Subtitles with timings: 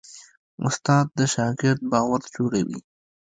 [0.67, 2.79] استاد د شاګرد باور جوړوي.